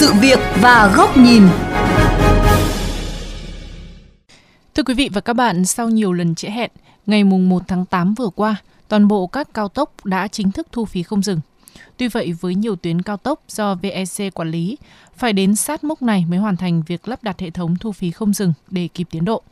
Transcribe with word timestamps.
sự 0.00 0.12
việc 0.20 0.38
và 0.60 0.92
góc 0.96 1.16
nhìn. 1.16 1.42
Thưa 4.74 4.82
quý 4.82 4.94
vị 4.94 5.10
và 5.12 5.20
các 5.20 5.32
bạn, 5.32 5.64
sau 5.64 5.88
nhiều 5.88 6.12
lần 6.12 6.34
trễ 6.34 6.50
hẹn, 6.50 6.70
ngày 7.06 7.24
mùng 7.24 7.48
1 7.48 7.62
tháng 7.68 7.86
8 7.86 8.14
vừa 8.14 8.28
qua, 8.28 8.56
toàn 8.88 9.08
bộ 9.08 9.26
các 9.26 9.48
cao 9.54 9.68
tốc 9.68 10.04
đã 10.04 10.28
chính 10.28 10.52
thức 10.52 10.66
thu 10.72 10.84
phí 10.84 11.02
không 11.02 11.22
dừng. 11.22 11.40
Tuy 11.96 12.08
vậy, 12.08 12.32
với 12.40 12.54
nhiều 12.54 12.76
tuyến 12.76 13.02
cao 13.02 13.16
tốc 13.16 13.42
do 13.48 13.74
VEC 13.74 14.34
quản 14.34 14.50
lý, 14.50 14.78
phải 15.16 15.32
đến 15.32 15.56
sát 15.56 15.84
mốc 15.84 16.02
này 16.02 16.24
mới 16.28 16.38
hoàn 16.38 16.56
thành 16.56 16.82
việc 16.86 17.08
lắp 17.08 17.22
đặt 17.22 17.40
hệ 17.40 17.50
thống 17.50 17.76
thu 17.80 17.92
phí 17.92 18.10
không 18.10 18.32
dừng 18.32 18.52
để 18.70 18.88
kịp 18.94 19.06
tiến 19.10 19.24
độ. 19.24 19.42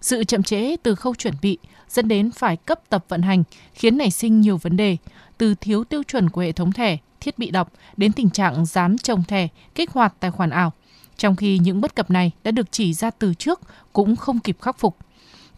Sự 0.00 0.24
chậm 0.24 0.42
trễ 0.42 0.76
từ 0.76 0.94
khâu 0.94 1.14
chuẩn 1.14 1.34
bị 1.42 1.58
dẫn 1.88 2.08
đến 2.08 2.30
phải 2.30 2.56
cấp 2.56 2.80
tập 2.88 3.04
vận 3.08 3.22
hành 3.22 3.44
khiến 3.74 3.98
nảy 3.98 4.10
sinh 4.10 4.40
nhiều 4.40 4.56
vấn 4.56 4.76
đề, 4.76 4.96
từ 5.38 5.54
thiếu 5.54 5.84
tiêu 5.84 6.02
chuẩn 6.02 6.30
của 6.30 6.40
hệ 6.40 6.52
thống 6.52 6.72
thẻ, 6.72 6.98
thiết 7.26 7.38
bị 7.38 7.50
đọc 7.50 7.72
đến 7.96 8.12
tình 8.12 8.30
trạng 8.30 8.66
dán 8.66 8.98
trồng 8.98 9.22
thẻ, 9.24 9.48
kích 9.74 9.90
hoạt 9.90 10.14
tài 10.20 10.30
khoản 10.30 10.50
ảo. 10.50 10.72
Trong 11.16 11.36
khi 11.36 11.58
những 11.58 11.80
bất 11.80 11.94
cập 11.94 12.10
này 12.10 12.32
đã 12.44 12.50
được 12.50 12.66
chỉ 12.72 12.94
ra 12.94 13.10
từ 13.10 13.34
trước 13.34 13.60
cũng 13.92 14.16
không 14.16 14.38
kịp 14.38 14.56
khắc 14.60 14.78
phục. 14.78 14.96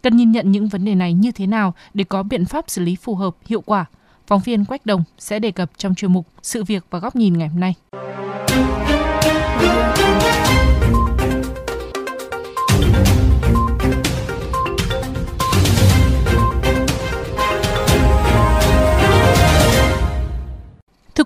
Cần 0.03 0.17
nhìn 0.17 0.31
nhận 0.31 0.51
những 0.51 0.67
vấn 0.67 0.85
đề 0.85 0.95
này 0.95 1.13
như 1.13 1.31
thế 1.31 1.47
nào 1.47 1.73
để 1.93 2.03
có 2.03 2.23
biện 2.23 2.45
pháp 2.45 2.69
xử 2.69 2.81
lý 2.81 2.95
phù 2.95 3.15
hợp, 3.15 3.35
hiệu 3.45 3.61
quả. 3.61 3.85
Phóng 4.27 4.41
viên 4.41 4.65
Quách 4.65 4.85
Đồng 4.85 5.03
sẽ 5.19 5.39
đề 5.39 5.51
cập 5.51 5.71
trong 5.77 5.95
chuyên 5.95 6.13
mục 6.13 6.27
Sự 6.41 6.63
việc 6.63 6.85
và 6.89 6.99
góc 6.99 7.15
nhìn 7.15 7.37
ngày 7.37 7.47
hôm 7.47 7.59
nay. 7.59 7.75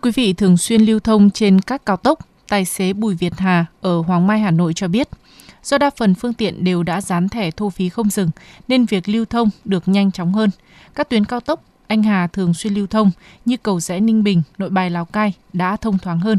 Quý 0.03 0.11
vị, 0.11 0.33
thường 0.33 0.57
xuyên 0.57 0.81
lưu 0.81 0.99
thông 0.99 1.29
trên 1.29 1.61
các 1.61 1.85
cao 1.85 1.97
tốc, 1.97 2.19
tài 2.49 2.65
xế 2.65 2.93
Bùi 2.93 3.15
Việt 3.15 3.33
Hà 3.37 3.65
ở 3.81 3.99
Hoàng 3.99 4.27
Mai, 4.27 4.39
Hà 4.39 4.51
Nội 4.51 4.73
cho 4.73 4.87
biết, 4.87 5.09
do 5.63 5.77
đa 5.77 5.89
phần 5.97 6.15
phương 6.15 6.33
tiện 6.33 6.63
đều 6.63 6.83
đã 6.83 7.01
dán 7.01 7.29
thẻ 7.29 7.51
thu 7.51 7.69
phí 7.69 7.89
không 7.89 8.09
dừng 8.09 8.29
nên 8.67 8.85
việc 8.85 9.09
lưu 9.09 9.25
thông 9.25 9.49
được 9.65 9.87
nhanh 9.87 10.11
chóng 10.11 10.33
hơn. 10.33 10.49
Các 10.95 11.09
tuyến 11.09 11.25
cao 11.25 11.39
tốc 11.39 11.63
anh 11.87 12.03
Hà 12.03 12.27
thường 12.27 12.53
xuyên 12.53 12.73
lưu 12.73 12.87
thông 12.87 13.11
như 13.45 13.57
cầu 13.63 13.79
rẽ 13.79 13.99
Ninh 13.99 14.23
Bình, 14.23 14.41
Nội 14.57 14.69
Bài 14.69 14.89
Lào 14.89 15.05
Cai 15.05 15.33
đã 15.53 15.77
thông 15.77 15.97
thoáng 15.97 16.19
hơn. 16.19 16.37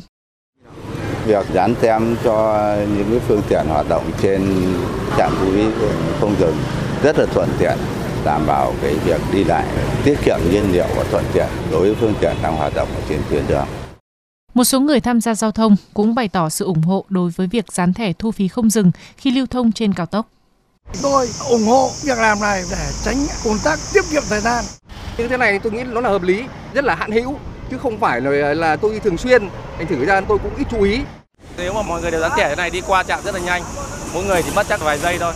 Việc 1.27 1.47
dán 1.55 1.75
tem 1.81 2.17
cho 2.25 2.69
những 2.97 3.21
phương 3.29 3.43
tiện 3.49 3.67
hoạt 3.69 3.89
động 3.89 4.11
trên 4.23 4.43
trạm 5.19 5.33
thu 5.41 5.47
phí 5.53 5.65
không 6.21 6.35
dừng 6.41 6.57
rất 7.03 7.19
là 7.19 7.27
thuận 7.27 7.49
tiện 7.59 7.79
đảm 8.25 8.47
bảo 8.47 8.75
cái 8.83 8.95
việc 8.95 9.21
đi 9.33 9.45
lại 9.45 9.67
tiết 10.05 10.19
kiệm 10.25 10.39
nhiên 10.51 10.73
liệu 10.73 10.87
và 10.97 11.05
thuận 11.11 11.25
tiện 11.33 11.47
đối 11.71 11.81
với 11.81 11.95
phương 12.01 12.15
tiện 12.21 12.37
đang 12.43 12.57
hoạt 12.57 12.75
động 12.75 12.89
ở 12.95 13.01
trên 13.09 13.21
tuyến 13.31 13.47
đường. 13.49 13.67
Một 14.55 14.65
số 14.65 14.81
người 14.81 15.01
tham 15.01 15.21
gia 15.21 15.35
giao 15.35 15.51
thông 15.51 15.77
cũng 15.95 16.15
bày 16.15 16.29
tỏ 16.29 16.49
sự 16.49 16.65
ủng 16.65 16.83
hộ 16.83 17.05
đối 17.09 17.31
với 17.31 17.47
việc 17.47 17.73
dán 17.73 17.93
thẻ 17.93 18.13
thu 18.13 18.31
phí 18.31 18.49
không 18.49 18.71
dừng 18.71 18.91
khi 19.17 19.31
lưu 19.31 19.47
thông 19.47 19.73
trên 19.73 19.95
cao 19.95 20.07
tốc. 20.07 20.27
Tôi 21.03 21.29
ủng 21.51 21.67
hộ 21.67 21.91
việc 22.03 22.19
làm 22.19 22.41
này 22.41 22.63
để 22.71 22.91
tránh 23.05 23.27
ùn 23.45 23.59
tắc, 23.65 23.79
tiết 23.95 24.05
kiệm 24.11 24.23
thời 24.29 24.41
gian. 24.41 24.65
Như 25.19 25.29
thế 25.29 25.37
này 25.37 25.59
tôi 25.59 25.73
nghĩ 25.73 25.83
nó 25.85 26.01
là 26.01 26.09
hợp 26.09 26.23
lý, 26.23 26.43
rất 26.75 26.85
là 26.85 26.95
hạn 26.95 27.13
hữu 27.13 27.35
chứ 27.71 27.79
không 27.79 28.01
phải 28.01 28.21
là 28.21 28.55
là 28.55 28.77
tôi 28.77 28.93
đi 28.93 28.99
thường 28.99 29.19
xuyên. 29.19 29.49
Thành 29.79 29.87
thử 29.87 30.05
ra 30.05 30.21
tôi 30.21 30.39
cũng 30.39 30.57
ít 30.57 30.67
chú 30.71 30.83
ý. 30.83 31.01
Nếu 31.57 31.75
mà 31.75 31.83
mọi 31.83 32.03
người 32.03 32.11
đều 32.11 32.21
dán 32.21 32.31
thẻ 32.37 32.49
thế 32.49 32.57
này 32.57 32.71
đi 32.71 32.81
qua 32.87 33.03
trạm 33.03 33.21
rất 33.25 33.35
là 33.35 33.41
nhanh, 33.41 33.63
mỗi 34.15 34.25
người 34.25 34.43
chỉ 34.43 34.51
mất 34.55 34.67
chắc 34.69 34.81
vài 34.81 34.99
giây 34.99 35.19
thôi. 35.19 35.33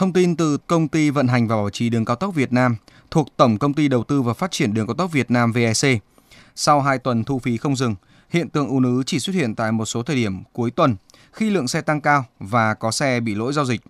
Thông 0.00 0.12
tin 0.12 0.36
từ 0.36 0.58
Công 0.58 0.88
ty 0.88 1.10
vận 1.10 1.28
hành 1.28 1.48
và 1.48 1.56
bảo 1.56 1.70
trì 1.70 1.88
đường 1.88 2.04
cao 2.04 2.16
tốc 2.16 2.34
Việt 2.34 2.52
Nam 2.52 2.76
thuộc 3.10 3.36
Tổng 3.36 3.58
Công 3.58 3.74
ty 3.74 3.88
Đầu 3.88 4.04
tư 4.04 4.22
và 4.22 4.34
Phát 4.34 4.50
triển 4.50 4.74
đường 4.74 4.86
cao 4.86 4.94
tốc 4.94 5.12
Việt 5.12 5.30
Nam 5.30 5.52
VEC. 5.52 6.02
Sau 6.54 6.80
2 6.80 6.98
tuần 6.98 7.24
thu 7.24 7.38
phí 7.38 7.56
không 7.56 7.76
dừng, 7.76 7.94
hiện 8.30 8.48
tượng 8.48 8.68
ùn 8.68 8.82
ứ 8.82 9.02
chỉ 9.06 9.18
xuất 9.18 9.36
hiện 9.36 9.54
tại 9.54 9.72
một 9.72 9.84
số 9.84 10.02
thời 10.02 10.16
điểm 10.16 10.42
cuối 10.52 10.70
tuần 10.70 10.96
khi 11.32 11.50
lượng 11.50 11.68
xe 11.68 11.80
tăng 11.80 12.00
cao 12.00 12.24
và 12.38 12.74
có 12.74 12.90
xe 12.90 13.20
bị 13.20 13.34
lỗi 13.34 13.52
giao 13.52 13.64
dịch. 13.64 13.80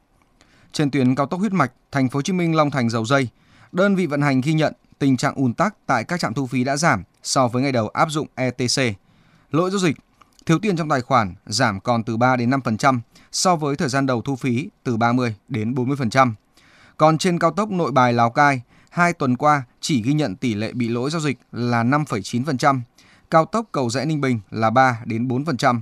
Trên 0.72 0.90
tuyến 0.90 1.14
cao 1.14 1.26
tốc 1.26 1.40
huyết 1.40 1.52
mạch 1.52 1.72
Thành 1.92 2.08
phố 2.08 2.18
Hồ 2.18 2.22
Chí 2.22 2.32
Minh 2.32 2.56
Long 2.56 2.70
Thành 2.70 2.90
Dầu 2.90 3.04
Dây, 3.04 3.28
đơn 3.72 3.96
vị 3.96 4.06
vận 4.06 4.22
hành 4.22 4.40
ghi 4.40 4.52
nhận 4.52 4.72
tình 4.98 5.16
trạng 5.16 5.34
ùn 5.34 5.54
tắc 5.54 5.74
tại 5.86 6.04
các 6.04 6.20
trạm 6.20 6.34
thu 6.34 6.46
phí 6.46 6.64
đã 6.64 6.76
giảm 6.76 7.02
so 7.22 7.48
với 7.48 7.62
ngày 7.62 7.72
đầu 7.72 7.88
áp 7.88 8.10
dụng 8.10 8.26
ETC. 8.34 8.96
Lỗi 9.50 9.70
giao 9.70 9.80
dịch, 9.80 9.96
thiếu 10.46 10.58
tiền 10.58 10.76
trong 10.76 10.88
tài 10.88 11.00
khoản 11.00 11.34
giảm 11.46 11.80
còn 11.80 12.04
từ 12.04 12.16
3 12.16 12.36
đến 12.36 12.50
5% 12.50 13.00
so 13.32 13.56
với 13.56 13.76
thời 13.76 13.88
gian 13.88 14.06
đầu 14.06 14.22
thu 14.22 14.36
phí 14.36 14.68
từ 14.84 14.96
30 14.96 15.34
đến 15.48 15.74
40%. 15.74 16.32
Còn 16.96 17.18
trên 17.18 17.38
cao 17.38 17.50
tốc 17.50 17.70
Nội 17.70 17.92
Bài 17.92 18.12
Lào 18.12 18.30
Cai, 18.30 18.62
hai 18.90 19.12
tuần 19.12 19.36
qua 19.36 19.62
chỉ 19.80 20.02
ghi 20.02 20.12
nhận 20.12 20.36
tỷ 20.36 20.54
lệ 20.54 20.72
bị 20.72 20.88
lỗi 20.88 21.10
giao 21.10 21.20
dịch 21.20 21.38
là 21.52 21.84
5,9%, 21.84 22.80
cao 23.30 23.44
tốc 23.44 23.66
cầu 23.72 23.90
rẽ 23.90 24.04
Ninh 24.04 24.20
Bình 24.20 24.40
là 24.50 24.70
3 24.70 25.00
đến 25.04 25.28
4%. 25.28 25.80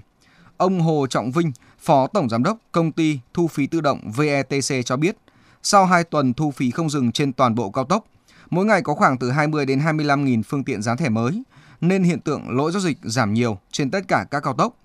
Ông 0.57 0.81
Hồ 0.81 1.07
Trọng 1.11 1.33
Vinh, 1.33 1.53
Phó 1.79 2.07
Tổng 2.07 2.29
Giám 2.29 2.43
đốc 2.43 2.59
Công 2.73 2.93
ty 2.93 3.19
Thu 3.35 3.49
phí 3.49 3.67
tự 3.67 3.81
động 3.81 4.13
VETC 4.17 4.85
cho 4.85 4.97
biết, 4.97 5.17
sau 5.63 5.87
2 5.87 6.05
tuần 6.05 6.35
thu 6.35 6.51
phí 6.51 6.71
không 6.71 6.91
dừng 6.91 7.13
trên 7.13 7.33
toàn 7.33 7.55
bộ 7.55 7.71
cao 7.71 7.85
tốc, 7.85 8.05
mỗi 8.51 8.65
ngày 8.65 8.83
có 8.83 8.95
khoảng 8.95 9.19
từ 9.19 9.31
20 9.31 9.67
đến 9.67 9.81
25 9.81 10.25
nghìn 10.25 10.43
phương 10.43 10.65
tiện 10.65 10.83
dán 10.83 10.97
thẻ 10.97 11.09
mới, 11.09 11.43
nên 11.81 12.03
hiện 12.03 12.21
tượng 12.21 12.57
lỗi 12.57 12.73
giao 12.73 12.81
dịch 12.81 12.99
giảm 13.03 13.35
nhiều 13.35 13.59
trên 13.73 13.91
tất 13.91 14.09
cả 14.09 14.27
các 14.31 14.41
cao 14.41 14.55
tốc. 14.55 14.77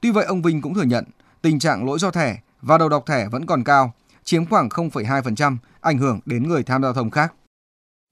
Tuy 0.00 0.10
vậy, 0.10 0.24
ông 0.24 0.42
Vinh 0.42 0.62
cũng 0.62 0.74
thừa 0.74 0.82
nhận 0.82 1.04
tình 1.42 1.58
trạng 1.58 1.86
lỗi 1.86 1.98
do 1.98 2.10
thẻ 2.10 2.36
và 2.62 2.78
đầu 2.78 2.88
độc 2.88 3.06
thẻ 3.06 3.28
vẫn 3.32 3.46
còn 3.46 3.64
cao, 3.64 3.92
chiếm 4.24 4.46
khoảng 4.46 4.68
0,2%, 4.68 5.56
ảnh 5.80 5.98
hưởng 5.98 6.20
đến 6.26 6.48
người 6.48 6.62
tham 6.62 6.82
gia 6.82 6.86
giao 6.86 6.94
thông 6.94 7.10
khác. 7.10 7.34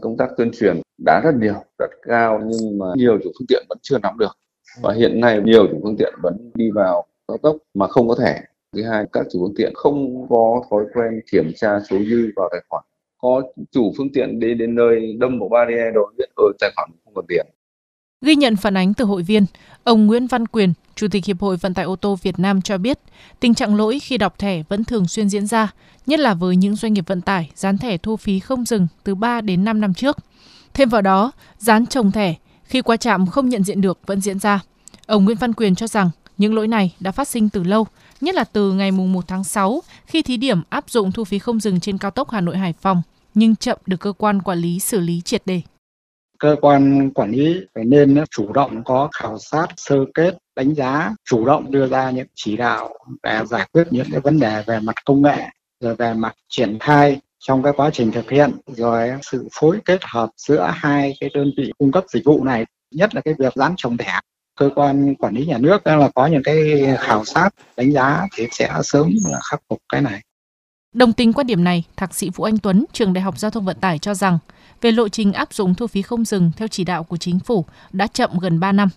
Công 0.03 0.17
tác 0.17 0.29
tuyên 0.37 0.51
truyền 0.61 0.81
đã 1.05 1.21
rất 1.25 1.35
nhiều, 1.41 1.65
rất 1.79 1.91
cao 2.03 2.41
nhưng 2.47 2.79
mà 2.79 2.87
nhiều 2.97 3.19
chủ 3.25 3.31
phương 3.39 3.47
tiện 3.49 3.67
vẫn 3.69 3.79
chưa 3.83 3.99
nắm 3.99 4.19
được. 4.19 4.39
Và 4.83 4.95
hiện 4.95 5.21
nay 5.21 5.41
nhiều 5.45 5.67
chủ 5.71 5.81
phương 5.83 5.97
tiện 5.97 6.15
vẫn 6.23 6.51
đi 6.55 6.71
vào 6.71 7.07
cao 7.29 7.39
tốc 7.43 7.57
mà 7.75 7.87
không 7.89 8.09
có 8.09 8.15
thẻ. 8.15 8.43
Thứ 8.77 8.83
hai, 8.83 9.05
các 9.13 9.27
chủ 9.33 9.39
phương 9.43 9.55
tiện 9.57 9.73
không 9.75 10.29
có 10.29 10.63
thói 10.71 10.85
quen 10.95 11.21
kiểm 11.33 11.53
tra 11.57 11.81
số 11.91 11.97
dư 12.11 12.31
vào 12.37 12.49
tài 12.53 12.61
khoản. 12.69 12.85
Có 13.19 13.43
chủ 13.71 13.93
phương 13.99 14.13
tiện 14.15 14.41
đi 14.41 14.55
đến 14.55 14.75
nơi 14.75 15.17
đâm 15.21 15.39
một 15.39 15.49
barrier 15.49 15.95
rồi 15.95 16.13
biết 16.19 16.29
ở 16.37 16.45
tài 16.61 16.71
khoản 16.77 16.91
không 17.05 17.15
còn 17.15 17.25
tiền. 17.29 17.47
Ghi 18.21 18.37
nhận 18.37 18.57
phản 18.57 18.77
ánh 18.77 18.95
từ 18.95 19.05
hội 19.05 19.23
viên, 19.23 19.47
ông 19.85 20.07
Nguyễn 20.07 20.27
Văn 20.27 20.47
Quyền, 20.47 20.73
Chủ 20.95 21.09
tịch 21.09 21.25
Hiệp 21.25 21.41
hội 21.41 21.57
Vận 21.57 21.75
tải 21.75 21.85
ô 21.85 21.97
tô 21.97 22.19
Việt 22.23 22.39
Nam 22.39 22.63
cho 22.63 22.79
biết, 22.79 22.99
tình 23.41 23.55
trạng 23.55 23.75
lỗi 23.75 23.99
khi 23.99 24.19
đọc 24.19 24.39
thẻ 24.39 24.63
vẫn 24.69 24.85
thường 24.85 25.09
xuyên 25.09 25.29
diễn 25.29 25.47
ra, 25.47 25.73
nhất 26.07 26.21
là 26.21 26.35
với 26.35 26.57
những 26.57 26.77
doanh 26.77 26.93
nghiệp 26.93 27.05
vận 27.07 27.21
tải 27.21 27.51
dán 27.55 27.79
thẻ 27.79 27.99
thu 27.99 28.17
phí 28.17 28.41
không 28.41 28.65
dừng 28.65 28.87
từ 29.05 29.15
3 29.15 29.41
đến 29.41 29.65
5 29.65 29.81
năm 29.81 29.95
trước. 29.95 30.17
Thêm 30.75 30.89
vào 30.89 31.03
đó, 31.03 31.33
dán 31.59 31.87
trồng 31.87 32.13
thẻ 32.13 32.35
khi 32.65 32.83
qua 32.83 32.97
trạm 32.97 33.27
không 33.27 33.49
nhận 33.49 33.65
diện 33.65 33.81
được 33.81 33.99
vẫn 34.07 34.21
diễn 34.21 34.39
ra. 34.39 34.61
Ông 35.07 35.25
Nguyễn 35.25 35.37
Văn 35.37 35.53
Quyền 35.53 35.75
cho 35.75 35.87
rằng 35.87 36.11
những 36.39 36.55
lỗi 36.55 36.69
này 36.69 36.95
đã 37.01 37.13
phát 37.13 37.29
sinh 37.29 37.49
từ 37.49 37.63
lâu, 37.63 37.87
nhất 38.21 38.35
là 38.35 38.45
từ 38.45 38.73
ngày 38.73 38.91
1 38.91 39.29
tháng 39.29 39.45
6 39.45 39.83
khi 40.07 40.23
thí 40.23 40.37
điểm 40.37 40.63
áp 40.69 40.91
dụng 40.91 41.13
thu 41.13 41.25
phí 41.25 41.39
không 41.39 41.61
dừng 41.61 41.81
trên 41.81 41.99
cao 41.99 42.11
tốc 42.11 42.31
Hà 42.31 42.41
Nội 42.41 42.57
Hải 42.57 42.73
Phòng, 42.73 43.03
nhưng 43.35 43.57
chậm 43.57 43.79
được 43.87 44.01
cơ 44.01 44.13
quan 44.13 44.43
quản 44.43 44.59
lý 44.59 44.79
xử 44.79 45.01
lý 45.01 45.21
triệt 45.21 45.43
đề 45.47 45.63
cơ 46.39 46.57
quan 46.61 47.11
quản 47.11 47.31
lý 47.31 47.61
phải 47.75 47.85
nên 47.85 48.25
chủ 48.31 48.53
động 48.53 48.85
có 48.85 49.09
khảo 49.13 49.39
sát, 49.39 49.67
sơ 49.77 49.97
kết, 50.15 50.35
đánh 50.57 50.75
giá, 50.75 51.15
chủ 51.25 51.47
động 51.47 51.71
đưa 51.71 51.87
ra 51.87 52.11
những 52.11 52.27
chỉ 52.35 52.57
đạo 52.57 52.95
để 53.23 53.41
giải 53.47 53.69
quyết 53.73 53.85
những 53.91 54.07
cái 54.11 54.21
vấn 54.21 54.41
đề 54.41 54.63
về 54.67 54.81
mặt 54.81 54.95
công 55.05 55.23
nghệ, 55.23 55.39
rồi 55.81 55.95
về 55.95 56.15
mặt 56.15 56.35
triển 56.49 56.79
khai 56.79 57.21
trong 57.39 57.63
cái 57.63 57.73
quá 57.77 57.91
trình 57.93 58.13
thực 58.13 58.31
hiện, 58.31 58.51
rồi 58.67 59.11
sự 59.23 59.49
phối 59.61 59.79
kết 59.85 60.01
hợp 60.05 60.31
giữa 60.37 60.71
hai 60.75 61.15
cái 61.21 61.31
đơn 61.35 61.51
vị 61.57 61.73
cung 61.79 61.93
cấp 61.93 62.05
dịch 62.09 62.25
vụ 62.25 62.45
này, 62.45 62.65
nhất 62.95 63.15
là 63.15 63.21
cái 63.21 63.35
việc 63.39 63.53
dán 63.55 63.75
trồng 63.77 63.97
thẻ. 63.97 64.21
Cơ 64.59 64.71
quan 64.75 65.15
quản 65.15 65.35
lý 65.35 65.47
nhà 65.47 65.59
nước 65.59 65.87
là 65.87 66.11
có 66.15 66.27
những 66.27 66.43
cái 66.43 66.57
khảo 66.99 67.25
sát, 67.25 67.51
đánh 67.77 67.93
giá 67.93 68.27
thì 68.37 68.47
sẽ 68.51 68.73
sớm 68.83 69.11
là 69.31 69.39
khắc 69.51 69.61
phục 69.69 69.79
cái 69.93 70.01
này. 70.01 70.21
Đồng 70.97 71.13
tình 71.13 71.33
quan 71.33 71.47
điểm 71.47 71.65
này, 71.65 71.85
Thạc 71.97 72.15
sĩ 72.15 72.31
Vũ 72.31 72.45
Anh 72.45 72.59
Tuấn, 72.59 72.85
trường 72.93 73.13
Đại 73.13 73.23
học 73.23 73.39
Giao 73.39 73.51
thông 73.51 73.65
Vận 73.65 73.77
tải 73.81 73.99
cho 73.99 74.15
rằng, 74.15 74.39
về 74.81 74.93
lộ 74.93 75.09
trình 75.09 75.33
áp 75.33 75.53
dụng 75.53 75.75
thu 75.75 75.87
phí 75.87 76.03
không 76.03 76.25
dừng 76.25 76.51
theo 76.57 76.69
chỉ 76.69 76.85
đạo 76.85 77.05
của 77.05 77.17
chính 77.17 77.39
phủ 77.39 77.65
đã 77.93 78.07
chậm 78.07 78.31
gần 78.41 78.61
3 78.61 78.73
năm. 78.73 78.89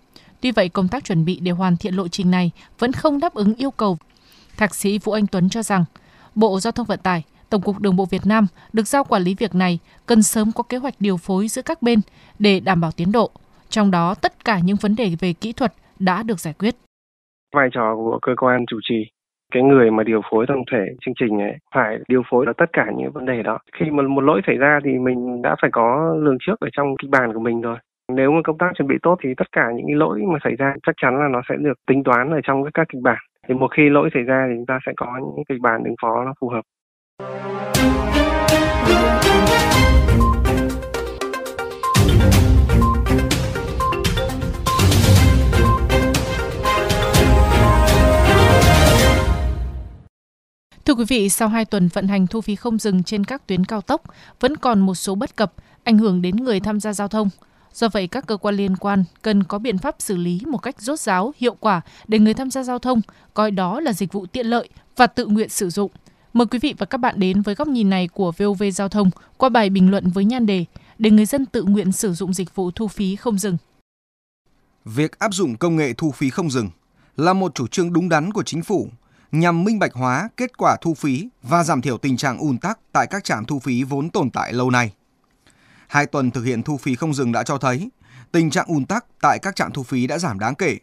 Tuy 0.42 0.52
vậy, 0.52 0.70
công 0.70 0.88
tác 0.88 1.04
chuẩn 1.04 1.26
bị 1.26 1.40
để 1.40 1.52
hoàn 1.52 1.78
thiện 1.78 1.94
lộ 1.94 2.08
trình 2.08 2.32
này 2.32 2.52
vẫn 2.80 2.92
không 2.92 3.20
đáp 3.20 3.34
ứng 3.34 3.56
yêu 3.56 3.72
cầu. 3.72 3.98
Thạc 4.58 4.76
sĩ 4.76 4.98
Vũ 4.98 5.12
Anh 5.12 5.28
Tuấn 5.28 5.50
cho 5.50 5.64
rằng, 5.64 5.86
Bộ 6.36 6.60
Giao 6.60 6.72
thông 6.72 6.86
Vận 6.86 7.00
tải, 7.00 7.24
Tổng 7.50 7.62
cục 7.62 7.80
Đường 7.80 7.96
bộ 7.96 8.06
Việt 8.06 8.26
Nam 8.26 8.48
được 8.74 8.88
giao 8.88 9.04
quản 9.04 9.24
lý 9.24 9.36
việc 9.36 9.56
này 9.56 9.80
cần 10.06 10.24
sớm 10.24 10.52
có 10.52 10.64
kế 10.64 10.78
hoạch 10.78 10.96
điều 11.00 11.18
phối 11.18 11.48
giữa 11.48 11.62
các 11.62 11.82
bên 11.82 12.02
để 12.40 12.60
đảm 12.60 12.82
bảo 12.82 12.92
tiến 12.92 13.12
độ. 13.12 13.32
Trong 13.70 13.92
đó, 13.92 14.16
tất 14.16 14.46
cả 14.46 14.60
những 14.60 14.78
vấn 14.82 14.96
đề 14.96 15.16
về 15.20 15.34
kỹ 15.34 15.54
thuật 15.54 15.74
đã 16.00 16.24
được 16.24 16.40
giải 16.40 16.54
quyết. 16.54 16.76
Vai 17.56 17.70
trò 17.74 17.96
của 17.96 18.20
cơ 18.22 18.32
quan 18.38 18.66
chủ 18.70 18.80
trì 18.90 19.19
cái 19.54 19.64
người 19.64 19.92
mà 19.92 20.04
điều 20.04 20.22
phối 20.32 20.46
tổng 20.48 20.64
thể 20.72 20.86
chương 21.02 21.14
trình 21.20 21.42
ấy, 21.42 21.56
phải 21.76 21.98
điều 22.08 22.24
phối 22.30 22.46
được 22.46 22.58
tất 22.58 22.74
cả 22.74 22.86
những 22.98 23.12
vấn 23.12 23.26
đề 23.26 23.44
đó. 23.44 23.60
Khi 23.74 23.86
mà 23.92 24.04
một 24.04 24.22
lỗi 24.22 24.42
xảy 24.48 24.58
ra 24.58 24.80
thì 24.84 24.92
mình 25.00 25.42
đã 25.42 25.56
phải 25.62 25.72
có 25.74 26.16
lường 26.20 26.38
trước 26.40 26.60
ở 26.60 26.68
trong 26.72 26.96
kịch 27.02 27.10
bản 27.10 27.34
của 27.34 27.40
mình 27.40 27.62
rồi. 27.62 27.78
Nếu 28.12 28.32
mà 28.32 28.42
công 28.44 28.58
tác 28.58 28.72
chuẩn 28.78 28.88
bị 28.88 28.96
tốt 29.04 29.20
thì 29.24 29.34
tất 29.38 29.52
cả 29.52 29.72
những 29.76 29.86
cái 29.88 29.96
lỗi 29.96 30.22
mà 30.28 30.40
xảy 30.44 30.56
ra 30.56 30.74
chắc 30.86 30.96
chắn 31.02 31.20
là 31.20 31.28
nó 31.28 31.42
sẽ 31.50 31.56
được 31.60 31.78
tính 31.88 32.04
toán 32.04 32.32
ở 32.32 32.40
trong 32.44 32.64
các 32.74 32.88
kịch 32.90 33.02
bản. 33.02 33.18
Thì 33.48 33.54
một 33.54 33.68
khi 33.68 33.90
lỗi 33.90 34.10
xảy 34.14 34.24
ra 34.24 34.46
thì 34.50 34.54
chúng 34.58 34.66
ta 34.66 34.80
sẽ 34.86 34.92
có 34.98 35.18
những 35.20 35.46
kịch 35.50 35.62
bản 35.62 35.84
ứng 35.84 35.96
phó 36.02 36.26
nó 36.26 36.34
phù 36.42 36.50
hợp. 36.50 36.62
Quý 51.00 51.06
vị, 51.06 51.30
sau 51.30 51.50
2 51.50 51.66
tuần 51.66 51.88
vận 51.88 52.08
hành 52.08 52.28
thu 52.28 52.42
phí 52.42 52.56
không 52.56 52.78
dừng 52.78 53.04
trên 53.04 53.24
các 53.24 53.48
tuyến 53.48 53.66
cao 53.66 53.82
tốc, 53.82 54.02
vẫn 54.40 54.58
còn 54.58 54.80
một 54.80 54.96
số 54.96 55.16
bất 55.16 55.36
cập 55.36 55.54
ảnh 55.84 55.98
hưởng 55.98 56.22
đến 56.22 56.36
người 56.36 56.60
tham 56.60 56.80
gia 56.80 56.94
giao 56.94 57.08
thông. 57.08 57.30
Do 57.74 57.90
vậy, 57.90 58.08
các 58.08 58.28
cơ 58.28 58.38
quan 58.38 58.56
liên 58.56 58.76
quan 58.76 59.04
cần 59.22 59.44
có 59.44 59.60
biện 59.60 59.78
pháp 59.78 59.96
xử 60.00 60.18
lý 60.18 60.42
một 60.48 60.58
cách 60.58 60.82
rốt 60.82 61.00
ráo, 61.00 61.34
hiệu 61.38 61.56
quả 61.60 61.82
để 62.08 62.20
người 62.20 62.34
tham 62.34 62.52
gia 62.52 62.64
giao 62.64 62.80
thông 62.80 63.02
coi 63.34 63.52
đó 63.52 63.80
là 63.80 63.94
dịch 63.94 64.14
vụ 64.14 64.26
tiện 64.26 64.48
lợi 64.48 64.70
và 64.96 65.08
tự 65.08 65.26
nguyện 65.26 65.50
sử 65.50 65.70
dụng. 65.70 65.92
Mời 66.34 66.48
quý 66.48 66.60
vị 66.60 66.74
và 66.78 66.86
các 66.86 66.98
bạn 66.98 67.20
đến 67.20 67.42
với 67.42 67.56
góc 67.56 67.68
nhìn 67.68 67.90
này 67.90 68.08
của 68.08 68.32
VOV 68.38 68.64
Giao 68.74 68.90
thông 68.90 69.10
qua 69.38 69.50
bài 69.50 69.70
bình 69.70 69.92
luận 69.92 70.10
với 70.10 70.26
nhan 70.26 70.46
đề 70.46 70.66
để 70.98 71.10
người 71.10 71.26
dân 71.26 71.46
tự 71.46 71.64
nguyện 71.64 71.92
sử 71.92 72.14
dụng 72.14 72.34
dịch 72.34 72.56
vụ 72.56 72.72
thu 72.72 72.88
phí 72.88 73.16
không 73.16 73.38
dừng. 73.38 73.58
Việc 74.86 75.20
áp 75.20 75.34
dụng 75.34 75.58
công 75.58 75.76
nghệ 75.76 75.94
thu 75.94 76.12
phí 76.12 76.30
không 76.30 76.52
dừng 76.52 76.70
là 77.18 77.34
một 77.34 77.56
chủ 77.56 77.68
trương 77.68 77.94
đúng 77.94 78.10
đắn 78.10 78.34
của 78.34 78.44
chính 78.44 78.64
phủ 78.64 78.90
nhằm 79.32 79.64
minh 79.64 79.80
bạch 79.80 79.94
hóa 79.94 80.30
kết 80.38 80.58
quả 80.58 80.78
thu 80.82 80.94
phí 80.94 81.30
và 81.44 81.64
giảm 81.64 81.82
thiểu 81.82 81.98
tình 81.98 82.18
trạng 82.18 82.38
ùn 82.38 82.58
tắc 82.58 82.80
tại 82.92 83.08
các 83.08 83.24
trạm 83.24 83.46
thu 83.46 83.60
phí 83.60 83.84
vốn 83.84 84.10
tồn 84.10 84.30
tại 84.30 84.54
lâu 84.54 84.70
nay. 84.70 84.94
Hai 85.88 86.06
tuần 86.06 86.32
thực 86.32 86.44
hiện 86.44 86.64
thu 86.64 86.78
phí 86.78 86.96
không 86.96 87.14
dừng 87.14 87.32
đã 87.32 87.44
cho 87.44 87.58
thấy 87.58 87.90
tình 88.32 88.50
trạng 88.50 88.68
ùn 88.68 88.86
tắc 88.86 89.06
tại 89.22 89.40
các 89.40 89.56
trạm 89.56 89.72
thu 89.72 89.84
phí 89.84 90.08
đã 90.08 90.18
giảm 90.18 90.40
đáng 90.40 90.56
kể. 90.56 90.78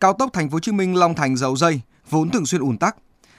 Cao 0.00 0.12
tốc 0.12 0.30
Thành 0.32 0.50
phố 0.50 0.54
Hồ 0.54 0.60
Chí 0.60 0.72
Minh 0.72 0.96
Long 0.96 1.14
Thành 1.14 1.36
Dầu 1.36 1.56
Dây 1.56 1.80
vốn 2.10 2.30
thường 2.30 2.46
xuyên 2.46 2.60
ùn 2.60 2.78
tắc, 2.78 2.96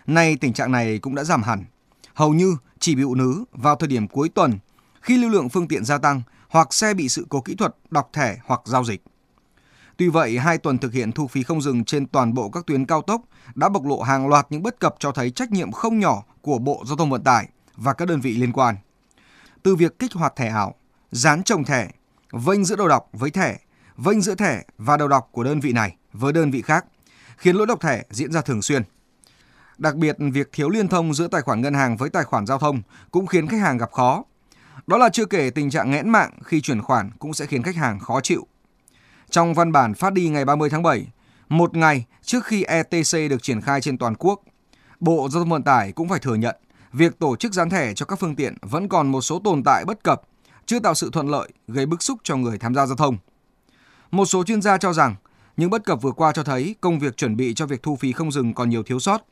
nay 0.07 0.37
tình 0.41 0.53
trạng 0.53 0.71
này 0.71 0.99
cũng 0.99 1.15
đã 1.15 1.23
giảm 1.23 1.43
hẳn. 1.43 1.65
Hầu 2.13 2.33
như 2.33 2.57
chỉ 2.79 2.95
bị 2.95 3.03
ùn 3.03 3.19
ứ 3.19 3.43
vào 3.51 3.75
thời 3.75 3.87
điểm 3.87 4.07
cuối 4.07 4.29
tuần 4.29 4.59
khi 5.01 5.17
lưu 5.17 5.29
lượng 5.29 5.49
phương 5.49 5.67
tiện 5.67 5.85
gia 5.85 5.97
tăng 5.97 6.21
hoặc 6.49 6.73
xe 6.73 6.93
bị 6.93 7.09
sự 7.09 7.25
cố 7.29 7.41
kỹ 7.41 7.55
thuật, 7.55 7.75
đọc 7.91 8.09
thẻ 8.13 8.37
hoặc 8.45 8.61
giao 8.65 8.83
dịch. 8.83 9.03
Tuy 9.99 10.09
vậy, 10.09 10.37
hai 10.37 10.57
tuần 10.57 10.77
thực 10.77 10.93
hiện 10.93 11.11
thu 11.11 11.27
phí 11.27 11.43
không 11.43 11.61
dừng 11.61 11.83
trên 11.83 12.07
toàn 12.07 12.33
bộ 12.33 12.49
các 12.49 12.65
tuyến 12.67 12.85
cao 12.85 13.01
tốc 13.01 13.21
đã 13.55 13.69
bộc 13.69 13.85
lộ 13.85 14.01
hàng 14.01 14.27
loạt 14.27 14.47
những 14.49 14.63
bất 14.63 14.79
cập 14.79 14.95
cho 14.99 15.11
thấy 15.11 15.31
trách 15.31 15.51
nhiệm 15.51 15.71
không 15.71 15.99
nhỏ 15.99 16.23
của 16.41 16.57
Bộ 16.57 16.83
Giao 16.87 16.97
thông 16.97 17.09
Vận 17.09 17.23
tải 17.23 17.47
và 17.75 17.93
các 17.93 18.07
đơn 18.07 18.21
vị 18.21 18.35
liên 18.37 18.51
quan. 18.51 18.75
Từ 19.63 19.75
việc 19.75 19.99
kích 19.99 20.13
hoạt 20.13 20.35
thẻ 20.35 20.47
ảo, 20.47 20.75
dán 21.11 21.43
trồng 21.43 21.63
thẻ, 21.63 21.91
vênh 22.31 22.65
giữa 22.65 22.75
đầu 22.75 22.87
đọc 22.87 23.09
với 23.13 23.29
thẻ, 23.31 23.57
vênh 23.97 24.21
giữa 24.21 24.35
thẻ 24.35 24.63
và 24.77 24.97
đầu 24.97 25.07
đọc 25.07 25.29
của 25.31 25.43
đơn 25.43 25.59
vị 25.59 25.73
này 25.73 25.95
với 26.13 26.33
đơn 26.33 26.51
vị 26.51 26.61
khác, 26.61 26.85
khiến 27.37 27.55
lỗi 27.55 27.67
đọc 27.67 27.81
thẻ 27.81 28.03
diễn 28.09 28.31
ra 28.31 28.41
thường 28.41 28.61
xuyên. 28.61 28.83
Đặc 29.77 29.95
biệt, 29.95 30.15
việc 30.19 30.49
thiếu 30.51 30.69
liên 30.69 30.87
thông 30.87 31.13
giữa 31.13 31.27
tài 31.27 31.41
khoản 31.41 31.61
ngân 31.61 31.73
hàng 31.73 31.97
với 31.97 32.09
tài 32.09 32.23
khoản 32.23 32.45
giao 32.45 32.59
thông 32.59 32.81
cũng 33.11 33.27
khiến 33.27 33.47
khách 33.47 33.61
hàng 33.61 33.77
gặp 33.77 33.91
khó. 33.91 34.23
Đó 34.87 34.97
là 34.97 35.09
chưa 35.09 35.25
kể 35.25 35.49
tình 35.49 35.69
trạng 35.69 35.91
nghẽn 35.91 36.09
mạng 36.09 36.31
khi 36.43 36.61
chuyển 36.61 36.81
khoản 36.81 37.11
cũng 37.19 37.33
sẽ 37.33 37.45
khiến 37.45 37.63
khách 37.63 37.75
hàng 37.75 37.99
khó 37.99 38.21
chịu. 38.21 38.47
Trong 39.29 39.53
văn 39.53 39.71
bản 39.71 39.93
phát 39.93 40.13
đi 40.13 40.29
ngày 40.29 40.45
30 40.45 40.69
tháng 40.69 40.83
7, 40.83 41.07
một 41.49 41.75
ngày 41.77 42.05
trước 42.21 42.45
khi 42.45 42.63
ETC 42.63 43.13
được 43.29 43.43
triển 43.43 43.61
khai 43.61 43.81
trên 43.81 43.97
toàn 43.97 44.15
quốc, 44.15 44.41
Bộ 44.99 45.29
Giao 45.31 45.41
thông 45.41 45.49
Vận 45.49 45.63
tải 45.63 45.91
cũng 45.91 46.09
phải 46.09 46.19
thừa 46.19 46.35
nhận 46.35 46.55
việc 46.93 47.19
tổ 47.19 47.35
chức 47.35 47.53
dán 47.53 47.69
thẻ 47.69 47.93
cho 47.93 48.05
các 48.05 48.19
phương 48.19 48.35
tiện 48.35 48.55
vẫn 48.61 48.89
còn 48.89 49.07
một 49.07 49.21
số 49.21 49.41
tồn 49.43 49.63
tại 49.63 49.85
bất 49.85 50.03
cập, 50.03 50.21
chưa 50.65 50.79
tạo 50.79 50.95
sự 50.95 51.09
thuận 51.13 51.29
lợi, 51.29 51.49
gây 51.67 51.85
bức 51.85 52.03
xúc 52.03 52.19
cho 52.23 52.35
người 52.35 52.57
tham 52.57 52.75
gia 52.75 52.85
giao 52.85 52.95
thông. 52.95 53.17
Một 54.11 54.25
số 54.25 54.43
chuyên 54.43 54.61
gia 54.61 54.77
cho 54.77 54.93
rằng 54.93 55.15
những 55.57 55.69
bất 55.69 55.85
cập 55.85 56.01
vừa 56.01 56.11
qua 56.11 56.31
cho 56.31 56.43
thấy 56.43 56.75
công 56.81 56.99
việc 56.99 57.17
chuẩn 57.17 57.35
bị 57.35 57.53
cho 57.53 57.65
việc 57.65 57.83
thu 57.83 57.95
phí 57.95 58.11
không 58.11 58.31
dừng 58.31 58.53
còn 58.53 58.69
nhiều 58.69 58.83
thiếu 58.83 58.99
sót, 58.99 59.25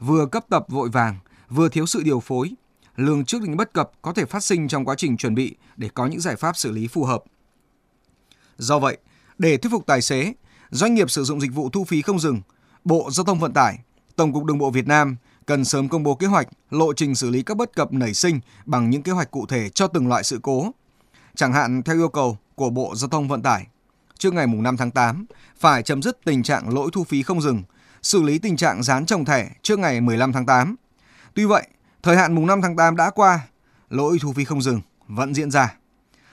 vừa 0.00 0.26
cấp 0.26 0.44
tập 0.48 0.64
vội 0.68 0.88
vàng, 0.88 1.16
vừa 1.48 1.68
thiếu 1.68 1.86
sự 1.86 2.02
điều 2.02 2.20
phối, 2.20 2.50
lường 2.96 3.24
trước 3.24 3.42
những 3.42 3.56
bất 3.56 3.72
cập 3.72 3.90
có 4.02 4.12
thể 4.12 4.24
phát 4.24 4.44
sinh 4.44 4.68
trong 4.68 4.84
quá 4.84 4.94
trình 4.94 5.16
chuẩn 5.16 5.34
bị 5.34 5.56
để 5.76 5.88
có 5.94 6.06
những 6.06 6.20
giải 6.20 6.36
pháp 6.36 6.56
xử 6.56 6.70
lý 6.70 6.88
phù 6.88 7.04
hợp. 7.04 7.22
Do 8.58 8.78
vậy, 8.78 8.98
để 9.40 9.56
thuyết 9.56 9.70
phục 9.72 9.86
tài 9.86 10.02
xế, 10.02 10.32
doanh 10.70 10.94
nghiệp 10.94 11.10
sử 11.10 11.24
dụng 11.24 11.40
dịch 11.40 11.52
vụ 11.54 11.70
thu 11.70 11.84
phí 11.84 12.02
không 12.02 12.18
dừng, 12.18 12.40
Bộ 12.84 13.10
Giao 13.10 13.24
thông 13.24 13.38
Vận 13.38 13.52
tải, 13.52 13.78
Tổng 14.16 14.32
cục 14.32 14.44
Đường 14.44 14.58
bộ 14.58 14.70
Việt 14.70 14.86
Nam 14.86 15.16
cần 15.46 15.64
sớm 15.64 15.88
công 15.88 16.02
bố 16.02 16.14
kế 16.14 16.26
hoạch, 16.26 16.48
lộ 16.70 16.92
trình 16.92 17.14
xử 17.14 17.30
lý 17.30 17.42
các 17.42 17.56
bất 17.56 17.74
cập 17.74 17.92
nảy 17.92 18.14
sinh 18.14 18.40
bằng 18.66 18.90
những 18.90 19.02
kế 19.02 19.12
hoạch 19.12 19.30
cụ 19.30 19.46
thể 19.46 19.68
cho 19.68 19.86
từng 19.86 20.08
loại 20.08 20.24
sự 20.24 20.40
cố. 20.42 20.70
Chẳng 21.34 21.52
hạn 21.52 21.82
theo 21.82 21.96
yêu 21.96 22.08
cầu 22.08 22.38
của 22.54 22.70
Bộ 22.70 22.94
Giao 22.96 23.08
thông 23.08 23.28
Vận 23.28 23.42
tải, 23.42 23.66
trước 24.18 24.34
ngày 24.34 24.46
5 24.46 24.76
tháng 24.76 24.90
8 24.90 25.26
phải 25.58 25.82
chấm 25.82 26.02
dứt 26.02 26.18
tình 26.24 26.42
trạng 26.42 26.74
lỗi 26.74 26.90
thu 26.92 27.04
phí 27.04 27.22
không 27.22 27.40
dừng, 27.40 27.62
xử 28.02 28.22
lý 28.22 28.38
tình 28.38 28.56
trạng 28.56 28.82
dán 28.82 29.06
trồng 29.06 29.24
thẻ 29.24 29.50
trước 29.62 29.78
ngày 29.78 30.00
15 30.00 30.32
tháng 30.32 30.46
8. 30.46 30.76
Tuy 31.34 31.44
vậy, 31.44 31.68
thời 32.02 32.16
hạn 32.16 32.34
mùng 32.34 32.46
5 32.46 32.62
tháng 32.62 32.76
8 32.76 32.96
đã 32.96 33.10
qua, 33.10 33.40
lỗi 33.90 34.18
thu 34.20 34.32
phí 34.32 34.44
không 34.44 34.62
dừng 34.62 34.80
vẫn 35.08 35.34
diễn 35.34 35.50
ra. 35.50 35.74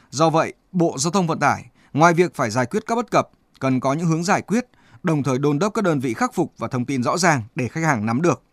Do 0.10 0.30
vậy, 0.30 0.54
Bộ 0.72 0.96
Giao 0.98 1.12
thông 1.12 1.28
Vận 1.28 1.40
tải 1.40 1.66
Ngoài 1.94 2.14
việc 2.14 2.36
phải 2.36 2.50
giải 2.50 2.66
quyết 2.66 2.84
các 2.88 2.96
bất 2.96 3.12
cập, 3.12 3.30
cần 3.60 3.80
có 3.80 3.94
những 3.94 4.08
hướng 4.08 4.24
giải 4.24 4.42
quyết, 4.42 4.66
đồng 5.04 5.24
thời 5.24 5.38
đôn 5.40 5.60
đốc 5.60 5.74
các 5.74 5.84
đơn 5.84 6.00
vị 6.00 6.14
khắc 6.14 6.34
phục 6.34 6.54
và 6.58 6.68
thông 6.68 6.86
tin 6.86 7.04
rõ 7.04 7.18
ràng 7.18 7.44
để 7.56 7.68
khách 7.68 7.84
hàng 7.84 8.06
nắm 8.06 8.22
được. 8.22 8.44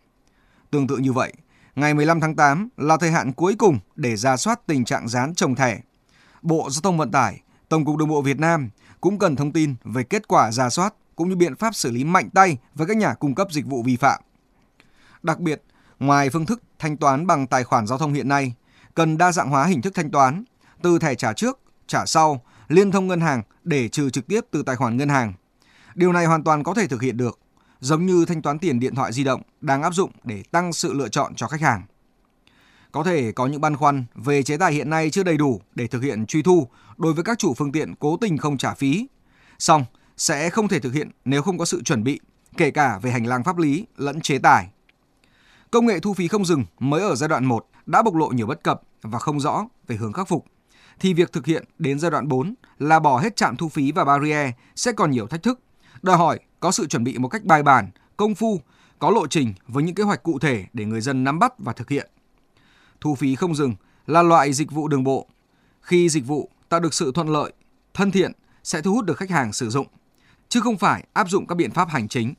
Tương 0.71 0.87
tự 0.87 0.97
như 0.97 1.13
vậy, 1.13 1.33
ngày 1.75 1.93
15 1.93 2.19
tháng 2.19 2.35
8 2.35 2.69
là 2.77 2.97
thời 2.97 3.11
hạn 3.11 3.33
cuối 3.33 3.55
cùng 3.59 3.79
để 3.95 4.15
ra 4.15 4.37
soát 4.37 4.67
tình 4.67 4.85
trạng 4.85 5.07
dán 5.07 5.35
trồng 5.35 5.55
thẻ. 5.55 5.81
Bộ 6.41 6.69
Giao 6.69 6.81
thông 6.81 6.97
Vận 6.97 7.11
tải, 7.11 7.41
Tổng 7.69 7.85
cục 7.85 7.97
Đường 7.97 8.09
bộ 8.09 8.21
Việt 8.21 8.39
Nam 8.39 8.69
cũng 9.01 9.19
cần 9.19 9.35
thông 9.35 9.51
tin 9.51 9.75
về 9.83 10.03
kết 10.03 10.27
quả 10.27 10.51
ra 10.51 10.69
soát 10.69 10.93
cũng 11.15 11.29
như 11.29 11.35
biện 11.35 11.55
pháp 11.55 11.75
xử 11.75 11.91
lý 11.91 12.03
mạnh 12.03 12.29
tay 12.29 12.57
với 12.75 12.87
các 12.87 12.97
nhà 12.97 13.13
cung 13.13 13.35
cấp 13.35 13.47
dịch 13.51 13.65
vụ 13.65 13.83
vi 13.83 13.95
phạm. 13.95 14.21
Đặc 15.23 15.39
biệt, 15.39 15.61
ngoài 15.99 16.29
phương 16.29 16.45
thức 16.45 16.61
thanh 16.79 16.97
toán 16.97 17.27
bằng 17.27 17.47
tài 17.47 17.63
khoản 17.63 17.87
giao 17.87 17.97
thông 17.97 18.13
hiện 18.13 18.27
nay, 18.27 18.53
cần 18.93 19.17
đa 19.17 19.31
dạng 19.31 19.49
hóa 19.49 19.65
hình 19.65 19.81
thức 19.81 19.95
thanh 19.95 20.11
toán, 20.11 20.43
từ 20.81 20.99
thẻ 20.99 21.15
trả 21.15 21.33
trước, 21.33 21.59
trả 21.87 22.05
sau 22.05 22.41
liên 22.67 22.91
thông 22.91 23.07
ngân 23.07 23.21
hàng 23.21 23.43
để 23.63 23.89
trừ 23.89 24.09
trực 24.09 24.27
tiếp 24.27 24.41
từ 24.51 24.63
tài 24.63 24.75
khoản 24.75 24.97
ngân 24.97 25.09
hàng. 25.09 25.33
Điều 25.95 26.11
này 26.11 26.25
hoàn 26.25 26.43
toàn 26.43 26.63
có 26.63 26.73
thể 26.73 26.87
thực 26.87 27.01
hiện 27.01 27.17
được, 27.17 27.39
giống 27.79 28.05
như 28.05 28.25
thanh 28.25 28.41
toán 28.41 28.59
tiền 28.59 28.79
điện 28.79 28.95
thoại 28.95 29.13
di 29.13 29.23
động 29.23 29.41
đang 29.61 29.83
áp 29.83 29.93
dụng 29.93 30.11
để 30.23 30.43
tăng 30.51 30.73
sự 30.73 30.93
lựa 30.93 31.09
chọn 31.09 31.35
cho 31.35 31.47
khách 31.47 31.61
hàng. 31.61 31.83
Có 32.91 33.03
thể 33.03 33.31
có 33.31 33.47
những 33.47 33.61
băn 33.61 33.75
khoăn 33.75 34.05
về 34.15 34.43
chế 34.43 34.57
tài 34.57 34.73
hiện 34.73 34.89
nay 34.89 35.09
chưa 35.09 35.23
đầy 35.23 35.37
đủ 35.37 35.61
để 35.75 35.87
thực 35.87 36.03
hiện 36.03 36.25
truy 36.25 36.41
thu 36.41 36.67
đối 36.97 37.13
với 37.13 37.23
các 37.23 37.39
chủ 37.39 37.53
phương 37.53 37.71
tiện 37.71 37.95
cố 37.95 38.17
tình 38.17 38.37
không 38.37 38.57
trả 38.57 38.73
phí. 38.73 39.07
Song 39.59 39.85
sẽ 40.17 40.49
không 40.49 40.67
thể 40.67 40.79
thực 40.79 40.93
hiện 40.93 41.09
nếu 41.25 41.41
không 41.41 41.57
có 41.57 41.65
sự 41.65 41.83
chuẩn 41.83 42.03
bị, 42.03 42.19
kể 42.57 42.71
cả 42.71 42.99
về 43.01 43.11
hành 43.11 43.25
lang 43.25 43.43
pháp 43.43 43.57
lý 43.57 43.85
lẫn 43.97 44.21
chế 44.21 44.37
tài. 44.37 44.69
Công 45.71 45.85
nghệ 45.85 45.99
thu 45.99 46.13
phí 46.13 46.27
không 46.27 46.45
dừng 46.45 46.65
mới 46.79 47.01
ở 47.01 47.15
giai 47.15 47.29
đoạn 47.29 47.45
1 47.45 47.65
đã 47.85 48.01
bộc 48.01 48.15
lộ 48.15 48.29
nhiều 48.29 48.47
bất 48.47 48.63
cập 48.63 48.81
và 49.01 49.19
không 49.19 49.39
rõ 49.39 49.67
về 49.87 49.95
hướng 49.95 50.13
khắc 50.13 50.27
phục 50.27 50.45
thì 50.99 51.13
việc 51.13 51.33
thực 51.33 51.45
hiện 51.45 51.63
đến 51.79 51.99
giai 51.99 52.11
đoạn 52.11 52.27
4 52.27 52.53
là 52.79 52.99
bỏ 52.99 53.19
hết 53.19 53.35
trạm 53.35 53.55
thu 53.55 53.69
phí 53.69 53.91
và 53.91 54.05
barrier 54.05 54.49
sẽ 54.75 54.91
còn 54.91 55.11
nhiều 55.11 55.27
thách 55.27 55.43
thức, 55.43 55.59
đòi 56.01 56.17
hỏi 56.17 56.39
có 56.59 56.71
sự 56.71 56.87
chuẩn 56.87 57.03
bị 57.03 57.17
một 57.17 57.27
cách 57.27 57.43
bài 57.43 57.63
bản, 57.63 57.89
công 58.17 58.35
phu, 58.35 58.61
có 58.99 59.09
lộ 59.09 59.27
trình 59.27 59.53
với 59.67 59.83
những 59.83 59.95
kế 59.95 60.03
hoạch 60.03 60.23
cụ 60.23 60.39
thể 60.39 60.65
để 60.73 60.85
người 60.85 61.01
dân 61.01 61.23
nắm 61.23 61.39
bắt 61.39 61.53
và 61.57 61.73
thực 61.73 61.89
hiện. 61.89 62.09
Thu 63.01 63.15
phí 63.15 63.35
không 63.35 63.55
dừng 63.55 63.75
là 64.07 64.21
loại 64.21 64.53
dịch 64.53 64.71
vụ 64.71 64.87
đường 64.87 65.03
bộ. 65.03 65.27
Khi 65.81 66.09
dịch 66.09 66.27
vụ 66.27 66.49
tạo 66.69 66.79
được 66.79 66.93
sự 66.93 67.11
thuận 67.11 67.29
lợi, 67.29 67.53
thân 67.93 68.11
thiện 68.11 68.31
sẽ 68.63 68.81
thu 68.81 68.93
hút 68.93 69.05
được 69.05 69.17
khách 69.17 69.29
hàng 69.29 69.53
sử 69.53 69.69
dụng, 69.69 69.87
chứ 70.49 70.59
không 70.59 70.77
phải 70.77 71.05
áp 71.13 71.29
dụng 71.29 71.47
các 71.47 71.55
biện 71.55 71.71
pháp 71.71 71.89
hành 71.89 72.07
chính 72.07 72.33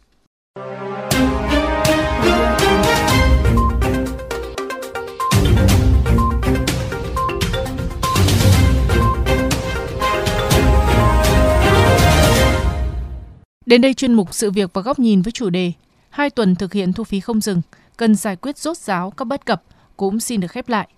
Đến 13.67 13.81
đây 13.81 13.95
chuyên 13.95 14.15
mục 14.15 14.35
sự 14.35 14.51
việc 14.51 14.71
và 14.73 14.83
góc 14.83 14.99
nhìn 14.99 15.23
với 15.23 15.33
chủ 15.33 15.51
đề 15.51 15.73
hai 16.11 16.31
tuần 16.31 16.55
thực 16.55 16.73
hiện 16.73 16.93
thu 16.93 17.05
phí 17.05 17.21
không 17.21 17.41
dừng, 17.41 17.63
cần 17.97 18.15
giải 18.15 18.37
quyết 18.37 18.59
rốt 18.59 18.77
ráo 18.77 19.11
các 19.11 19.25
bất 19.25 19.47
cập 19.47 19.63
cũng 19.97 20.21
xin 20.21 20.41
được 20.41 20.51
khép 20.51 20.69
lại. 20.69 20.89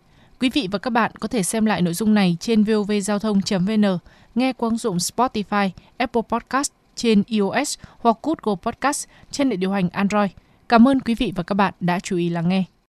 Quý 0.41 0.51
vị 0.51 0.69
và 0.71 0.79
các 0.79 0.91
bạn 0.91 1.11
có 1.21 1.29
thể 1.29 1.43
xem 1.43 1.67
lại 1.67 1.83
nội 1.83 1.95
dung 1.95 2.15
này 2.15 2.37
trên 2.41 2.65
vovgiao 2.65 3.19
thông.vn, 3.19 3.99
nghe 4.35 4.53
qua 4.53 4.69
ứng 4.69 4.79
dụng 4.79 4.97
Spotify, 4.97 5.71
Apple 5.97 6.23
Podcast 6.29 6.73
trên 6.97 7.23
iOS 7.27 7.79
hoặc 7.99 8.17
Google 8.23 8.61
Podcast 8.63 9.09
trên 9.31 9.51
hệ 9.51 9.57
điều 9.57 9.71
hành 9.71 9.89
Android. 9.89 10.31
Cảm 10.69 10.89
ơn 10.89 11.01
quý 11.01 11.15
vị 11.15 11.33
và 11.37 11.43
các 11.43 11.55
bạn 11.55 11.75
đã 11.81 12.01
chú 12.01 12.17
ý 12.17 12.29
lắng 12.29 12.49
nghe. 12.49 12.65